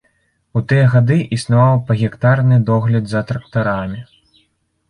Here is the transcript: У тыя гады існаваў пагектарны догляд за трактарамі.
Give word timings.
У 0.59 0.61
тыя 0.69 0.85
гады 0.93 1.17
існаваў 1.37 1.77
пагектарны 1.89 2.57
догляд 2.71 3.05
за 3.13 3.23
трактарамі. 3.33 4.01